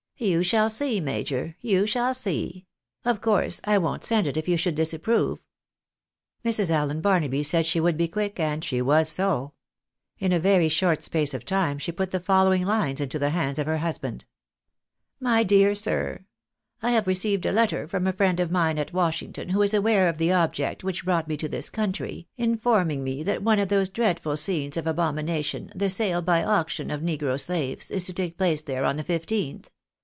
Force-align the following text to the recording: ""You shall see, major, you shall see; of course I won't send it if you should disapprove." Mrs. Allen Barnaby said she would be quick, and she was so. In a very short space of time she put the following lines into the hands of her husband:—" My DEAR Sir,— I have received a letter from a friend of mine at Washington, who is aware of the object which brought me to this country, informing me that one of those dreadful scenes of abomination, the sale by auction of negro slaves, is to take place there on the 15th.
""You 0.31 0.43
shall 0.43 0.69
see, 0.69 1.01
major, 1.01 1.55
you 1.61 1.87
shall 1.87 2.13
see; 2.13 2.67
of 3.03 3.21
course 3.21 3.59
I 3.63 3.79
won't 3.79 4.03
send 4.03 4.27
it 4.27 4.37
if 4.37 4.47
you 4.47 4.55
should 4.55 4.75
disapprove." 4.75 5.39
Mrs. 6.45 6.69
Allen 6.69 7.01
Barnaby 7.01 7.41
said 7.41 7.65
she 7.65 7.79
would 7.79 7.97
be 7.97 8.07
quick, 8.07 8.39
and 8.39 8.63
she 8.63 8.83
was 8.83 9.09
so. 9.09 9.53
In 10.19 10.31
a 10.31 10.39
very 10.39 10.69
short 10.69 11.01
space 11.01 11.33
of 11.33 11.43
time 11.43 11.79
she 11.79 11.91
put 11.91 12.11
the 12.11 12.19
following 12.19 12.63
lines 12.67 13.01
into 13.01 13.17
the 13.17 13.31
hands 13.31 13.57
of 13.57 13.65
her 13.65 13.79
husband:—" 13.79 14.25
My 15.29 15.41
DEAR 15.41 15.73
Sir,— 15.73 16.23
I 16.83 16.91
have 16.91 17.07
received 17.07 17.47
a 17.47 17.51
letter 17.51 17.87
from 17.87 18.05
a 18.05 18.13
friend 18.13 18.39
of 18.39 18.51
mine 18.51 18.77
at 18.77 18.93
Washington, 18.93 19.49
who 19.49 19.63
is 19.63 19.73
aware 19.73 20.07
of 20.07 20.19
the 20.19 20.31
object 20.31 20.83
which 20.83 21.03
brought 21.03 21.27
me 21.27 21.35
to 21.37 21.49
this 21.49 21.71
country, 21.71 22.27
informing 22.37 23.03
me 23.03 23.23
that 23.23 23.41
one 23.41 23.57
of 23.57 23.69
those 23.69 23.89
dreadful 23.89 24.37
scenes 24.37 24.77
of 24.77 24.85
abomination, 24.85 25.71
the 25.73 25.89
sale 25.89 26.21
by 26.21 26.43
auction 26.43 26.91
of 26.91 27.01
negro 27.01 27.39
slaves, 27.39 27.89
is 27.89 28.05
to 28.05 28.13
take 28.13 28.37
place 28.37 28.61
there 28.61 28.85
on 28.85 28.97
the 28.97 29.03
15th. 29.03 29.65